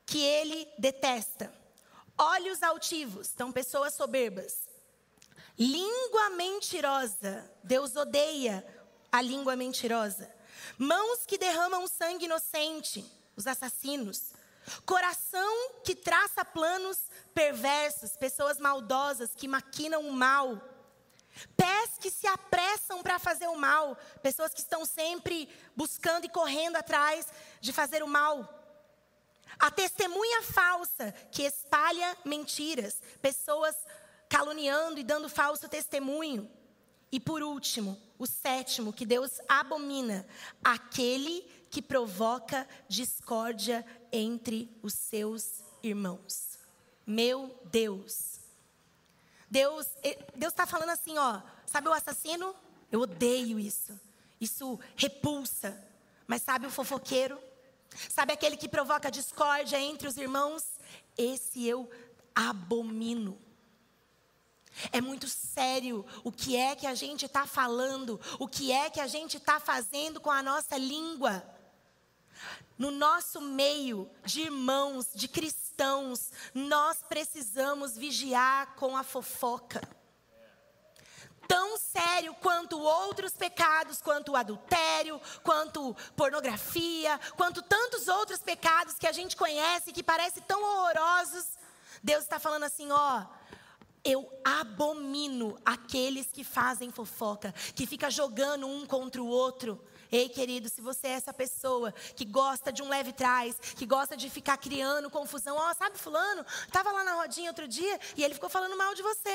[0.07, 1.53] que ele detesta:
[2.17, 4.61] olhos altivos, então pessoas soberbas,
[5.59, 8.67] língua mentirosa, Deus odeia
[9.13, 10.35] a língua mentirosa,
[10.79, 13.05] mãos que derramam sangue inocente,
[13.37, 14.33] os assassinos,
[14.85, 16.99] coração que traça planos
[17.35, 20.61] perversos, pessoas maldosas que maquinam o mal,
[21.57, 26.77] pés que se apressam para fazer o mal, pessoas que estão sempre buscando e correndo
[26.77, 27.27] atrás
[27.61, 28.57] de fazer o mal.
[29.59, 33.77] A testemunha falsa que espalha mentiras, pessoas
[34.29, 36.51] caluniando e dando falso testemunho.
[37.13, 40.27] E por último, o sétimo que Deus abomina,
[40.63, 46.59] aquele que provoca discórdia entre os seus irmãos.
[47.07, 48.41] Meu Deus.
[49.51, 49.87] Deus
[50.37, 52.55] Deus está falando assim, ó, sabe o assassino?
[52.91, 53.99] Eu odeio isso.
[54.41, 55.77] Isso repulsa.
[56.27, 57.39] Mas sabe o fofoqueiro?
[58.09, 60.65] Sabe aquele que provoca discórdia entre os irmãos?
[61.17, 61.91] Esse eu
[62.35, 63.39] abomino.
[64.93, 69.01] É muito sério o que é que a gente está falando, o que é que
[69.01, 71.45] a gente está fazendo com a nossa língua.
[72.79, 79.81] No nosso meio de irmãos, de cristãos, nós precisamos vigiar com a fofoca.
[81.47, 89.07] Tão sério quanto outros pecados, quanto o adultério, quanto pornografia, quanto tantos outros pecados que
[89.07, 91.47] a gente conhece que parecem tão horrorosos.
[92.03, 93.27] Deus está falando assim: ó,
[94.05, 99.85] eu abomino aqueles que fazem fofoca, que fica jogando um contra o outro.
[100.11, 104.17] Ei, querido, se você é essa pessoa que gosta de um leve trás, que gosta
[104.17, 106.45] de ficar criando confusão, ó, oh, sabe fulano?
[106.73, 109.29] Tava lá na rodinha outro dia e ele ficou falando mal de você.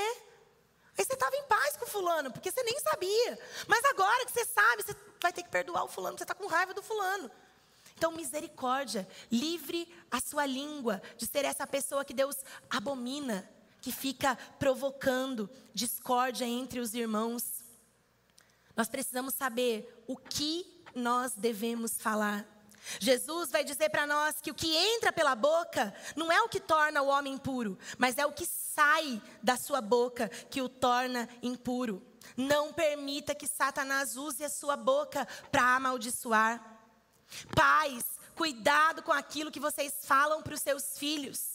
[0.98, 3.40] Aí você estava em paz com o fulano, porque você nem sabia.
[3.68, 6.48] Mas agora que você sabe, você vai ter que perdoar o fulano, você está com
[6.48, 7.30] raiva do fulano.
[7.98, 12.36] Então, misericórdia, livre a sua língua de ser essa pessoa que Deus
[12.70, 13.50] abomina
[13.82, 17.64] que fica provocando discórdia entre os irmãos.
[18.76, 22.46] Nós precisamos saber o que nós devemos falar.
[23.00, 26.60] Jesus vai dizer para nós que o que entra pela boca não é o que
[26.60, 31.28] torna o homem puro, mas é o que sai da sua boca que o torna
[31.42, 32.06] impuro.
[32.38, 36.64] Não permita que Satanás use a sua boca para amaldiçoar.
[37.56, 41.55] Pais, cuidado com aquilo que vocês falam para os seus filhos.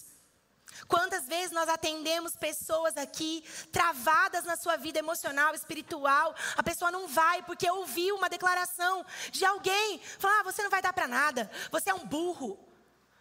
[0.88, 7.06] Quantas vezes nós atendemos pessoas aqui travadas na sua vida emocional, espiritual, a pessoa não
[7.06, 11.50] vai porque ouviu uma declaração de alguém, falar: ah, você não vai dar para nada,
[11.70, 12.58] você é um burro,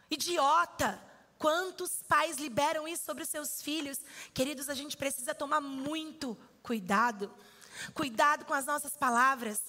[0.09, 1.07] idiota.
[1.37, 3.97] Quantos pais liberam isso sobre os seus filhos?
[4.33, 7.33] Queridos, a gente precisa tomar muito cuidado.
[7.93, 9.61] Cuidado com as nossas palavras.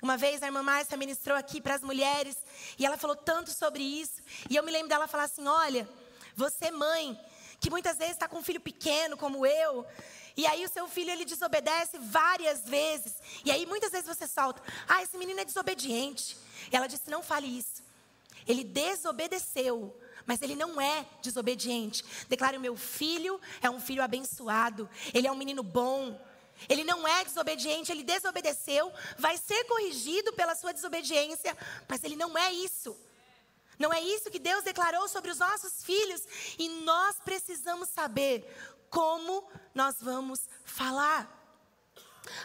[0.00, 2.36] Uma vez a irmã Márcia ministrou aqui para as mulheres
[2.78, 4.20] e ela falou tanto sobre isso.
[4.48, 5.88] E eu me lembro dela falar assim: olha,
[6.34, 7.18] você, mãe,
[7.60, 9.86] que muitas vezes está com um filho pequeno, como eu,
[10.36, 13.14] e aí o seu filho ele desobedece várias vezes.
[13.44, 16.36] E aí muitas vezes você salta: "Ah, esse menino é desobediente".
[16.72, 17.82] E ela disse: "Não fale isso.
[18.46, 22.04] Ele desobedeceu, mas ele não é desobediente.
[22.28, 24.88] Declare: o meu filho é um filho abençoado.
[25.12, 26.18] Ele é um menino bom.
[26.68, 31.56] Ele não é desobediente, ele desobedeceu, vai ser corrigido pela sua desobediência,
[31.88, 32.96] mas ele não é isso.
[33.78, 36.22] Não é isso que Deus declarou sobre os nossos filhos?
[36.58, 38.46] E nós precisamos saber
[38.90, 41.40] como nós vamos falar.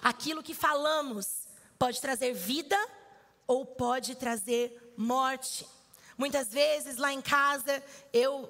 [0.02, 2.78] Aquilo que falamos pode trazer vida
[3.46, 5.68] ou pode trazer morte.
[6.18, 8.50] Muitas vezes lá em casa, eu,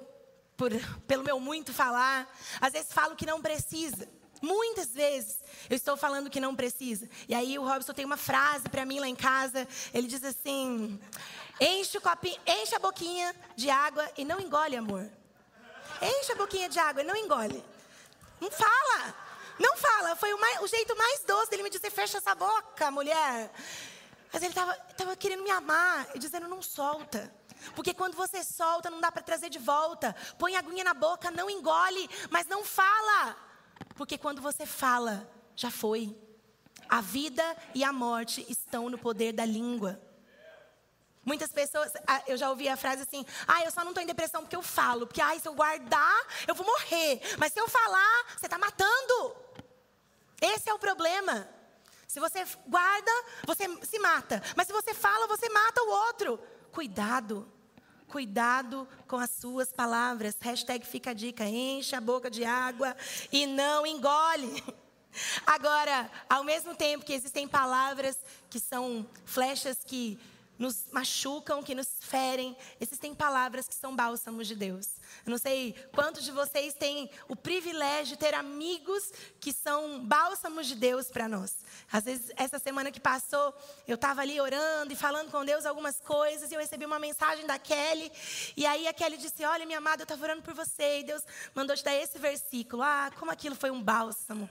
[0.55, 0.71] por,
[1.05, 4.07] pelo meu muito falar, às vezes falo que não precisa.
[4.41, 7.09] Muitas vezes eu estou falando que não precisa.
[7.27, 9.67] E aí o Robson tem uma frase para mim lá em casa.
[9.93, 10.99] Ele diz assim:
[11.59, 15.09] Enche, o copinho, enche a boquinha de água e não engole, amor.
[16.01, 17.63] Enche a boquinha de água e não engole.
[18.39, 19.15] Não fala.
[19.59, 20.15] Não fala.
[20.15, 23.51] Foi o, mais, o jeito mais doce dele me dizer: fecha essa boca, mulher.
[24.31, 27.33] Mas ele estava querendo me amar e dizendo: não solta.
[27.75, 30.15] Porque quando você solta, não dá para trazer de volta.
[30.37, 33.46] Põe a aguinha na boca, não engole, mas não fala.
[33.97, 36.15] Porque quando você fala, já foi.
[36.87, 39.99] A vida e a morte estão no poder da língua.
[41.25, 41.91] Muitas pessoas,
[42.25, 44.61] eu já ouvi a frase assim: ah, eu só não estou em depressão porque eu
[44.61, 45.05] falo.
[45.05, 47.19] Porque, ah, se eu guardar, eu vou morrer.
[47.37, 49.35] Mas se eu falar, você está matando.
[50.39, 51.49] Esse é o problema.
[52.07, 53.11] Se você guarda,
[53.45, 54.41] você se mata.
[54.55, 56.39] Mas se você fala, você mata o outro.
[56.71, 57.51] Cuidado.
[58.07, 60.35] Cuidado com as suas palavras.
[60.39, 61.45] Hashtag fica a dica.
[61.45, 62.95] Enche a boca de água
[63.31, 64.63] e não engole.
[65.45, 68.17] Agora, ao mesmo tempo que existem palavras
[68.49, 70.19] que são flechas que
[70.57, 72.55] nos machucam, que nos ferem.
[72.79, 74.95] Existem palavras que são bálsamos de Deus.
[75.25, 80.67] Eu não sei quantos de vocês têm o privilégio de ter amigos que são bálsamos
[80.67, 81.57] de Deus para nós.
[81.91, 83.53] Às vezes, essa semana que passou,
[83.87, 87.45] eu estava ali orando e falando com Deus algumas coisas, e eu recebi uma mensagem
[87.45, 88.11] da Kelly,
[88.55, 91.23] e aí a Kelly disse: Olha, minha amada, eu estava orando por você, e Deus
[91.53, 92.81] mandou te dar esse versículo.
[92.81, 94.49] Ah, como aquilo foi um bálsamo.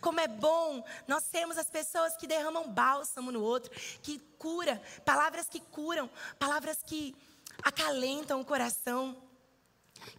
[0.00, 3.70] Como é bom nós sermos as pessoas que derramam bálsamo no outro,
[4.02, 7.14] que cura, palavras que curam, palavras que
[7.62, 9.16] acalentam o coração.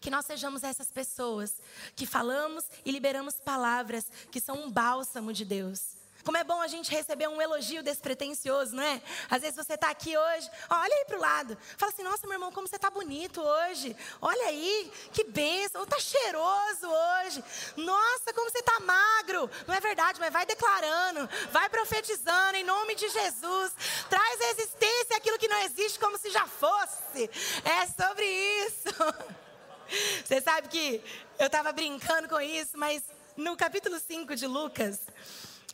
[0.01, 1.61] Que nós sejamos essas pessoas
[1.95, 5.98] que falamos e liberamos palavras que são um bálsamo de Deus.
[6.23, 9.01] Como é bom a gente receber um elogio despretensioso, não é?
[9.29, 11.57] Às vezes você está aqui hoje, olha aí para o lado.
[11.77, 13.95] Fala assim, nossa, meu irmão, como você está bonito hoje.
[14.21, 15.83] Olha aí, que benção.
[15.83, 17.43] Está cheiroso hoje.
[17.77, 19.49] Nossa, como você está magro.
[19.65, 23.71] Não é verdade, mas vai declarando, vai profetizando em nome de Jesus.
[24.09, 27.29] Traz à existência aquilo que não existe como se já fosse.
[27.63, 28.89] É sobre isso.
[30.23, 31.03] Você sabe que
[31.39, 33.01] eu estava brincando com isso, mas
[33.35, 34.99] no capítulo 5 de Lucas,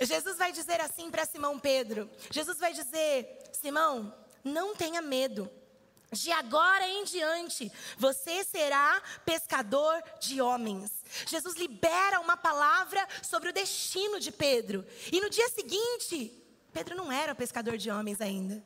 [0.01, 5.49] Jesus vai dizer assim para Simão Pedro: Jesus vai dizer, Simão, não tenha medo.
[6.11, 10.91] De agora em diante, você será pescador de homens.
[11.25, 14.85] Jesus libera uma palavra sobre o destino de Pedro.
[15.11, 16.31] E no dia seguinte,
[16.71, 18.63] Pedro não era pescador de homens ainda.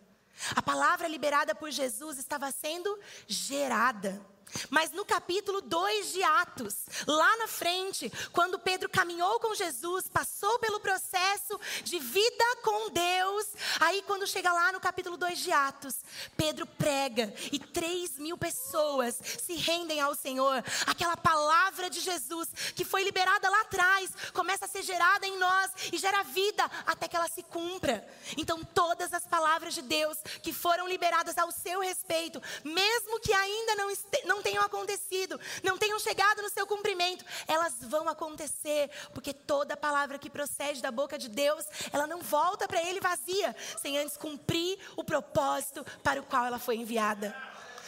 [0.56, 4.22] A palavra liberada por Jesus estava sendo gerada.
[4.70, 6.76] Mas no capítulo 2 de Atos,
[7.08, 13.48] lá na frente, quando Pedro caminhou com Jesus, passou pelo processo de vida com Deus,
[13.80, 15.96] aí quando chega lá no capítulo 2 de Atos,
[16.36, 20.64] Pedro prega e 3 mil pessoas se rendem ao Senhor.
[20.86, 25.72] Aquela palavra de Jesus que foi liberada lá atrás, começa a ser gerada em nós
[25.92, 28.08] e gera vida até que ela se cumpra.
[28.38, 33.76] Então, todas as palavras de Deus que foram liberadas ao seu respeito, mesmo que ainda
[33.76, 33.94] não,
[34.26, 39.76] não não tenham acontecido, não tenham chegado no seu cumprimento, elas vão acontecer, porque toda
[39.76, 44.16] palavra que procede da boca de Deus, ela não volta para Ele vazia, sem antes
[44.16, 47.36] cumprir o propósito para o qual ela foi enviada.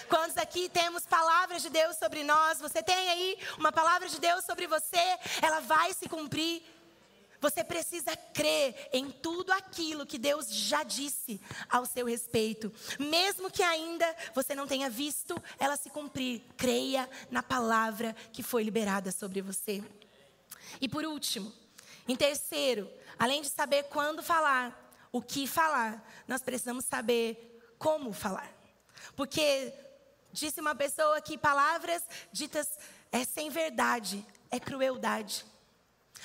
[0.10, 2.60] Quantos aqui temos palavras de Deus sobre nós?
[2.60, 5.18] Você tem aí uma palavra de Deus sobre você?
[5.42, 6.62] Ela vai se cumprir.
[7.42, 12.72] Você precisa crer em tudo aquilo que Deus já disse ao seu respeito.
[13.00, 18.64] Mesmo que ainda você não tenha visto ela se cumprir, creia na palavra que foi
[18.64, 19.84] liberada sobre você.
[20.80, 21.52] E por último,
[22.08, 24.78] em terceiro, além de saber quando falar,
[25.12, 28.50] o que falar, nós precisamos saber como falar.
[29.16, 29.74] Porque
[30.32, 32.68] disse uma pessoa que palavras ditas
[33.12, 35.51] é sem verdade, é crueldade.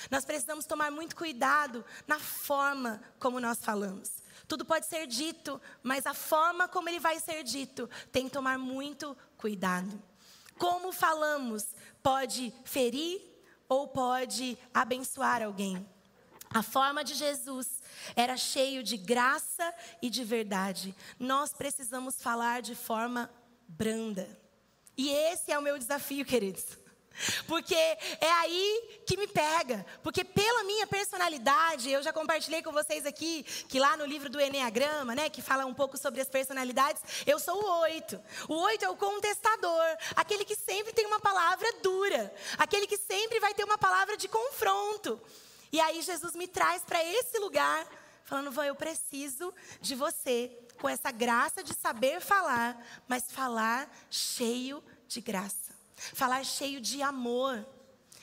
[0.09, 4.23] Nós precisamos tomar muito cuidado na forma como nós falamos.
[4.47, 8.57] Tudo pode ser dito, mas a forma como ele vai ser dito tem que tomar
[8.57, 10.01] muito cuidado.
[10.57, 13.21] Como falamos pode ferir
[13.67, 15.85] ou pode abençoar alguém.
[16.49, 17.81] A forma de Jesus
[18.15, 20.95] era cheio de graça e de verdade.
[21.19, 23.29] Nós precisamos falar de forma
[23.67, 24.27] branda.
[24.95, 26.65] E esse é o meu desafio, queridos.
[27.47, 29.85] Porque é aí que me pega.
[30.03, 34.39] Porque pela minha personalidade, eu já compartilhei com vocês aqui que lá no livro do
[34.39, 38.21] Enneagrama, né, que fala um pouco sobre as personalidades, eu sou o oito.
[38.47, 43.39] O oito é o contestador, aquele que sempre tem uma palavra dura, aquele que sempre
[43.39, 45.19] vai ter uma palavra de confronto.
[45.71, 47.85] E aí Jesus me traz para esse lugar,
[48.23, 52.77] falando: Vã, eu preciso de você com essa graça de saber falar,
[53.07, 57.65] mas falar cheio de graça falar cheio de amor.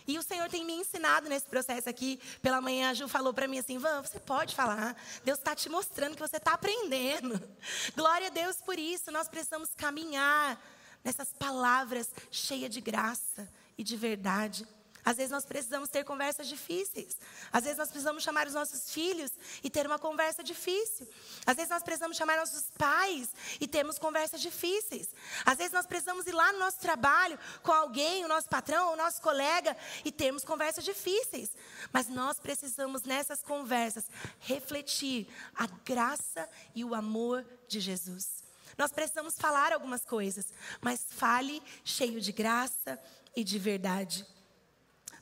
[0.07, 2.21] E o Senhor tem me ensinado nesse processo aqui.
[2.43, 4.95] Pela manhã, a Ju falou para mim assim: Van, você pode falar.
[5.25, 7.41] Deus está te mostrando que você está aprendendo.
[7.97, 9.11] Glória a Deus por isso.
[9.11, 10.61] Nós precisamos caminhar
[11.03, 14.67] nessas palavras cheias de graça e de verdade.
[15.05, 17.17] Às vezes nós precisamos ter conversas difíceis.
[17.53, 19.31] Às vezes nós precisamos chamar os nossos filhos
[19.63, 21.07] e ter uma conversa difícil.
[21.45, 23.29] Às vezes nós precisamos chamar nossos pais
[23.61, 25.09] e termos conversas difíceis.
[25.45, 28.97] Às vezes nós precisamos ir lá no nosso trabalho com alguém, o nosso patrão, o
[28.97, 31.51] nosso colega e termos conversas difíceis.
[31.93, 34.05] Mas nós precisamos nessas conversas
[34.41, 38.43] refletir a graça e o amor de Jesus.
[38.79, 40.47] Nós precisamos falar algumas coisas,
[40.81, 42.99] mas fale cheio de graça
[43.37, 44.27] e de verdade.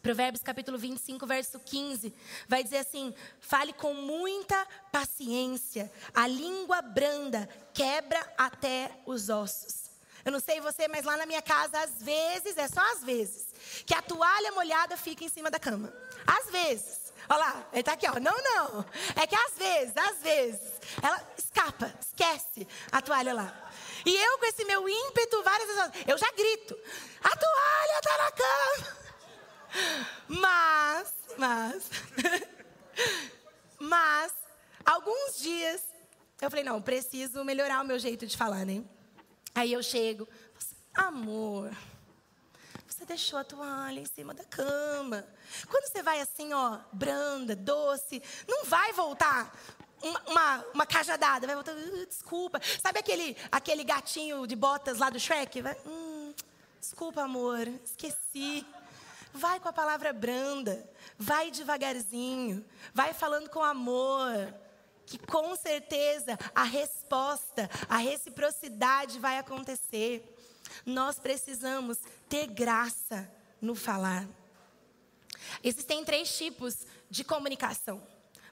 [0.02, 2.12] Provérbios capítulo 25, verso 15,
[2.48, 9.82] vai dizer assim: fale com muita paciência, a língua branda quebra até os ossos.
[10.24, 13.46] Eu não sei você, mas lá na minha casa, às vezes, é só às vezes,
[13.86, 15.92] que a toalha molhada fica em cima da cama.
[16.26, 17.02] Às vezes.
[17.28, 18.18] Olha lá, ele está aqui, ó.
[18.18, 18.84] Não, não.
[19.14, 20.60] É que às vezes, às vezes,
[21.00, 23.70] ela escapa, esquece a toalha lá.
[24.04, 26.76] E eu, com esse meu ímpeto, várias vezes, eu já grito:
[27.22, 29.01] a toalha está na cama.
[30.28, 31.90] Mas, mas,
[33.78, 34.32] mas,
[34.84, 35.82] alguns dias
[36.40, 38.82] eu falei, não, preciso melhorar o meu jeito de falar, né?
[39.54, 40.28] Aí eu chego,
[40.92, 41.70] amor,
[42.84, 45.24] você deixou a toalha em cima da cama.
[45.68, 49.56] Quando você vai assim, ó, branda, doce, não vai voltar
[50.02, 52.60] uma, uma, uma cajadada, vai voltar, uh, desculpa.
[52.80, 55.62] Sabe aquele, aquele gatinho de botas lá do Shrek?
[55.62, 56.34] Vai, hum,
[56.80, 58.66] desculpa, amor, esqueci.
[59.32, 64.54] Vai com a palavra branda, vai devagarzinho, vai falando com amor,
[65.06, 70.36] que com certeza a resposta, a reciprocidade vai acontecer.
[70.84, 74.26] Nós precisamos ter graça no falar.
[75.62, 78.02] Existem três tipos de comunicação.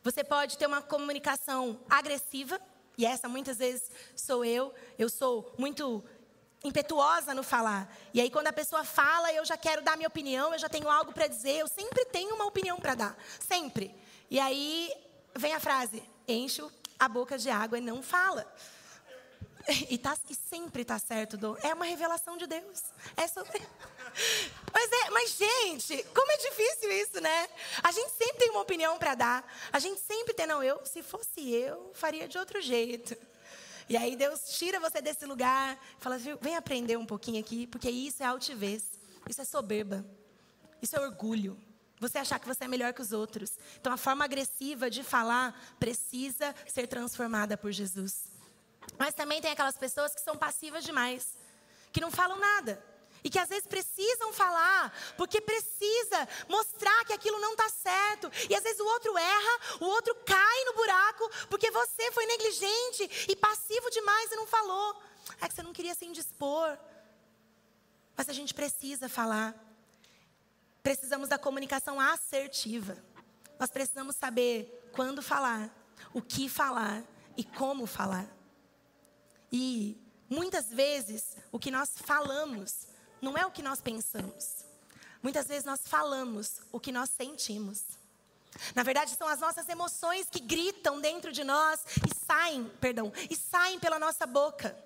[0.03, 2.61] Você pode ter uma comunicação agressiva,
[2.97, 4.75] e essa muitas vezes sou eu.
[4.99, 6.05] Eu sou muito
[6.63, 7.93] impetuosa no falar.
[8.13, 10.89] E aí, quando a pessoa fala, eu já quero dar minha opinião, eu já tenho
[10.89, 13.17] algo para dizer, eu sempre tenho uma opinião para dar.
[13.47, 13.95] Sempre.
[14.31, 14.93] E aí
[15.37, 18.47] vem a frase: encho a boca de água e não fala.
[19.89, 22.83] E, tá, e sempre está certo, do, é uma revelação de Deus.
[23.17, 23.61] É sobre.
[24.73, 27.49] Mas, é, mas, gente, como é difícil isso, né?
[27.83, 29.55] A gente sempre tem uma opinião para dar.
[29.73, 33.17] A gente sempre tem, não, eu, se fosse eu, faria de outro jeito.
[33.91, 38.23] E aí Deus tira você desse lugar, fala, vem aprender um pouquinho aqui, porque isso
[38.23, 38.85] é altivez,
[39.29, 40.07] isso é soberba,
[40.81, 41.61] isso é orgulho.
[41.99, 43.51] Você achar que você é melhor que os outros.
[43.81, 48.31] Então a forma agressiva de falar precisa ser transformada por Jesus.
[48.97, 51.35] Mas também tem aquelas pessoas que são passivas demais,
[51.93, 52.81] que não falam nada.
[53.23, 58.31] E que às vezes precisam falar, porque precisa mostrar que aquilo não está certo.
[58.49, 63.27] E às vezes o outro erra, o outro cai no buraco, porque você foi negligente
[63.29, 65.03] e passivo demais e não falou.
[65.41, 66.79] É que você não queria se indispor.
[68.17, 69.55] Mas a gente precisa falar.
[70.83, 72.97] Precisamos da comunicação assertiva.
[73.59, 75.71] Nós precisamos saber quando falar,
[76.15, 77.05] o que falar
[77.37, 78.27] e como falar.
[79.53, 82.87] E muitas vezes o que nós falamos
[83.21, 84.65] não é o que nós pensamos.
[85.23, 87.83] Muitas vezes nós falamos o que nós sentimos.
[88.75, 93.37] Na verdade, são as nossas emoções que gritam dentro de nós e saem, perdão, e
[93.37, 94.77] saem pela nossa boca.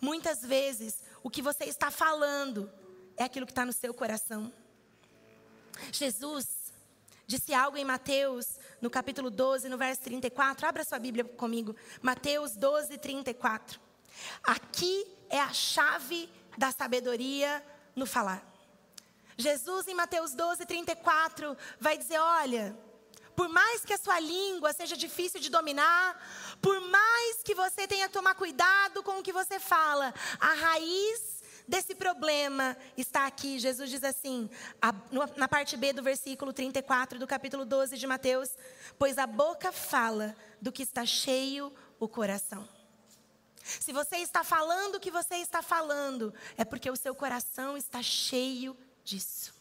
[0.00, 2.70] Muitas vezes, o que você está falando
[3.16, 4.52] é aquilo que está no seu coração.
[5.92, 6.46] Jesus
[7.26, 10.66] disse algo em Mateus, no capítulo 12, no verso 34.
[10.66, 11.74] Abra sua Bíblia comigo.
[12.02, 13.80] Mateus 12, 34.
[14.42, 17.64] Aqui é a chave da sabedoria
[17.94, 18.44] no falar.
[19.36, 22.76] Jesus, em Mateus 12, 34, vai dizer: Olha,
[23.34, 26.20] por mais que a sua língua seja difícil de dominar,
[26.62, 31.42] por mais que você tenha que tomar cuidado com o que você fala, a raiz
[31.68, 33.58] desse problema está aqui.
[33.58, 34.48] Jesus diz assim,
[35.36, 38.56] na parte B do versículo 34 do capítulo 12 de Mateus:
[38.98, 42.75] Pois a boca fala do que está cheio o coração.
[43.66, 48.00] Se você está falando o que você está falando, é porque o seu coração está
[48.00, 49.52] cheio disso.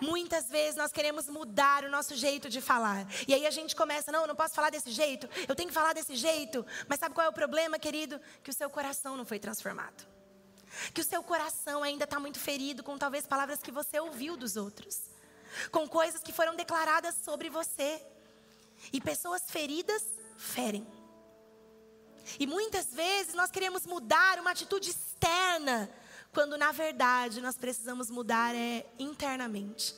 [0.00, 3.06] Muitas vezes nós queremos mudar o nosso jeito de falar.
[3.26, 5.74] E aí a gente começa, não, eu não posso falar desse jeito, eu tenho que
[5.74, 6.64] falar desse jeito.
[6.86, 8.20] Mas sabe qual é o problema, querido?
[8.42, 10.06] Que o seu coração não foi transformado.
[10.92, 14.56] Que o seu coração ainda está muito ferido com talvez palavras que você ouviu dos
[14.56, 14.98] outros.
[15.70, 18.04] Com coisas que foram declaradas sobre você.
[18.92, 20.02] E pessoas feridas
[20.36, 20.86] ferem.
[22.38, 25.90] E muitas vezes nós queremos mudar uma atitude externa,
[26.32, 29.94] quando na verdade nós precisamos mudar é internamente.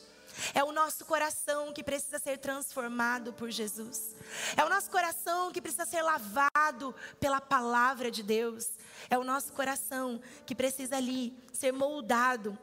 [0.53, 4.15] É o nosso coração que precisa ser transformado por Jesus.
[4.55, 8.69] É o nosso coração que precisa ser lavado pela palavra de Deus.
[9.09, 12.57] É o nosso coração que precisa ali ser moldado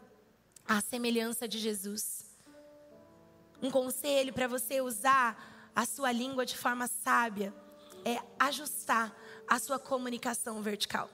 [0.67, 2.25] à semelhança de Jesus.
[3.61, 7.53] Um conselho para você usar a sua língua de forma sábia
[8.05, 9.15] é ajustar
[9.49, 11.11] a sua comunicação vertical.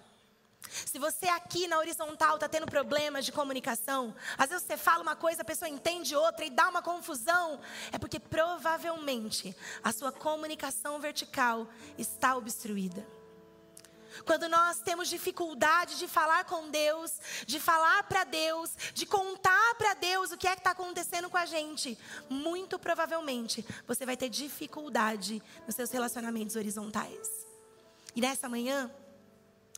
[0.69, 5.17] Se você aqui na horizontal está tendo problemas de comunicação, às vezes você fala uma
[5.17, 7.61] coisa, a pessoa entende outra e dá uma confusão,
[7.91, 11.67] é porque provavelmente a sua comunicação vertical
[11.99, 13.07] está obstruída.
[14.25, 17.13] Quando nós temos dificuldade de falar com Deus,
[17.47, 21.37] de falar para Deus, de contar para Deus o que é que está acontecendo com
[21.37, 21.97] a gente,
[22.29, 27.50] muito provavelmente você vai ter dificuldade nos seus relacionamentos horizontais.
[28.15, 28.91] E nessa manhã,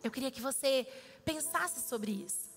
[0.02, 0.86] eu queria que você
[1.24, 2.52] pensasse sobre isso.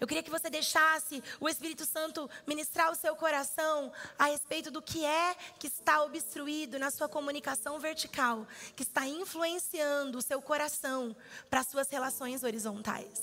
[0.00, 4.82] Eu queria que você deixasse o Espírito Santo ministrar o seu coração a respeito do
[4.82, 8.46] que é que está obstruído na sua comunicação vertical,
[8.76, 11.16] que está influenciando o seu coração
[11.48, 13.22] para as suas relações horizontais.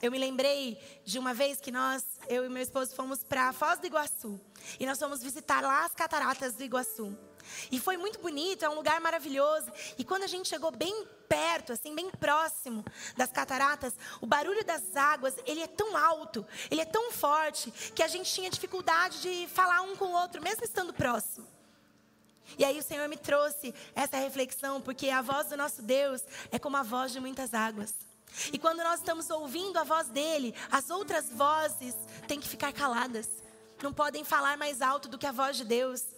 [0.00, 3.78] Eu me lembrei de uma vez que nós, eu e meu esposo, fomos para Foz
[3.78, 4.38] do Iguaçu.
[4.78, 7.16] E nós fomos visitar lá as cataratas do Iguaçu.
[7.70, 9.70] E foi muito bonito, é um lugar maravilhoso.
[9.98, 12.84] E quando a gente chegou bem perto, assim, bem próximo
[13.16, 18.02] das cataratas, o barulho das águas, ele é tão alto, ele é tão forte, que
[18.02, 21.46] a gente tinha dificuldade de falar um com o outro, mesmo estando próximo.
[22.58, 26.22] E aí o Senhor me trouxe essa reflexão, porque a voz do nosso Deus
[26.52, 27.94] é como a voz de muitas águas.
[28.52, 31.94] E quando nós estamos ouvindo a voz dele, as outras vozes
[32.26, 33.28] têm que ficar caladas.
[33.82, 36.13] Não podem falar mais alto do que a voz de Deus.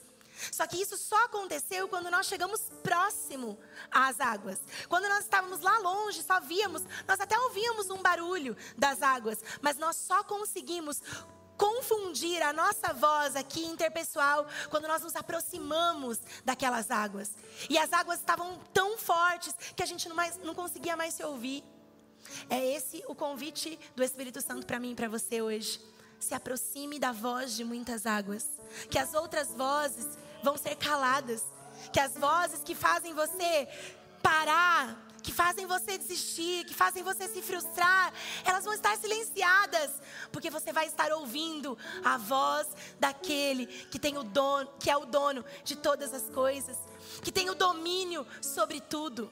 [0.52, 3.58] Só que isso só aconteceu quando nós chegamos próximo
[3.90, 4.58] às águas.
[4.88, 9.76] Quando nós estávamos lá longe, só víamos, nós até ouvíamos um barulho das águas, mas
[9.78, 11.00] nós só conseguimos
[11.56, 17.32] confundir a nossa voz aqui interpessoal quando nós nos aproximamos daquelas águas.
[17.68, 21.24] E as águas estavam tão fortes que a gente não, mais, não conseguia mais se
[21.24, 21.64] ouvir.
[22.50, 25.80] É esse o convite do Espírito Santo para mim e para você hoje.
[26.18, 28.48] Se aproxime da voz de muitas águas.
[28.90, 31.42] Que as outras vozes vão ser caladas.
[31.92, 33.68] Que as vozes que fazem você
[34.22, 38.12] parar, que fazem você desistir, que fazem você se frustrar,
[38.44, 39.90] elas vão estar silenciadas,
[40.30, 42.68] porque você vai estar ouvindo a voz
[43.00, 46.76] daquele que tem o dono, que é o dono de todas as coisas,
[47.22, 49.30] que tem o domínio sobre tudo.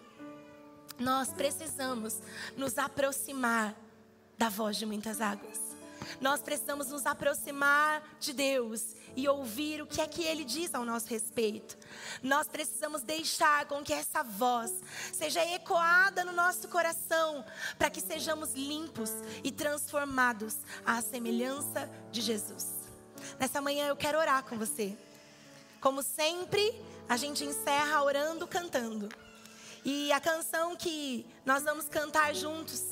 [0.98, 2.20] Nós precisamos
[2.56, 3.74] nos aproximar
[4.36, 5.60] da voz de muitas águas.
[6.20, 10.84] Nós precisamos nos aproximar de Deus e ouvir o que é que Ele diz ao
[10.84, 11.76] nosso respeito.
[12.22, 14.72] Nós precisamos deixar com que essa voz
[15.12, 17.44] seja ecoada no nosso coração,
[17.78, 19.10] para que sejamos limpos
[19.42, 22.66] e transformados à semelhança de Jesus.
[23.38, 24.96] Nessa manhã eu quero orar com você.
[25.80, 29.08] Como sempre, a gente encerra orando, cantando.
[29.84, 32.84] E a canção que nós vamos cantar juntos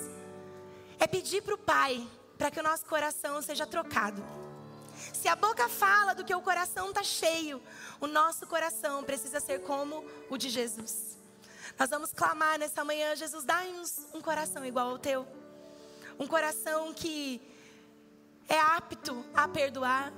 [0.98, 2.06] é pedir para o Pai
[2.36, 4.22] para que o nosso coração seja trocado.
[5.12, 7.62] Se a boca fala do que o coração está cheio,
[8.00, 11.18] o nosso coração precisa ser como o de Jesus.
[11.78, 15.26] Nós vamos clamar nessa manhã, Jesus, dá-nos um coração igual ao teu.
[16.18, 17.40] Um coração que
[18.48, 20.12] é apto a perdoar.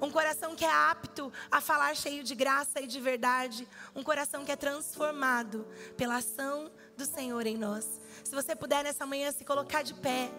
[0.00, 3.66] Um coração que é apto a falar cheio de graça e de verdade.
[3.94, 5.66] Um coração que é transformado
[5.96, 8.00] pela ação do Senhor em nós.
[8.22, 10.30] Se você puder nessa manhã se colocar de pé.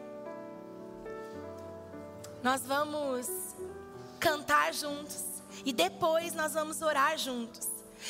[2.41, 3.27] Nós vamos
[4.19, 5.23] cantar juntos
[5.65, 7.67] e depois nós vamos orar juntos.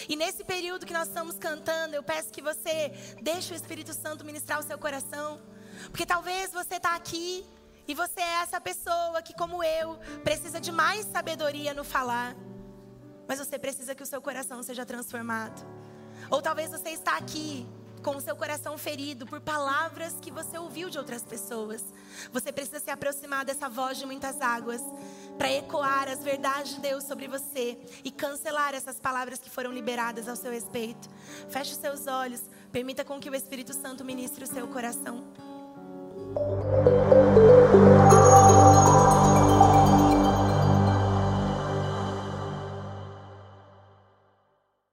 [0.07, 2.91] E nesse período que nós estamos cantando, eu peço que você
[3.21, 5.41] deixe o Espírito Santo ministrar o seu coração,
[5.89, 7.45] porque talvez você está aqui
[7.87, 12.35] e você é essa pessoa que, como eu, precisa de mais sabedoria no falar,
[13.27, 15.65] mas você precisa que o seu coração seja transformado.
[16.29, 17.67] Ou talvez você está aqui
[18.03, 21.83] com o seu coração ferido por palavras que você ouviu de outras pessoas.
[22.31, 24.81] Você precisa se aproximar dessa voz de muitas águas
[25.37, 30.27] para ecoar as verdades de Deus sobre você e cancelar essas palavras que foram liberadas
[30.27, 31.09] ao seu respeito.
[31.49, 32.41] Feche os seus olhos,
[32.71, 35.23] permita com que o Espírito Santo ministre o seu coração.